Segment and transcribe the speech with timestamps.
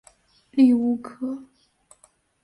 [0.49, 1.43] 利乌克。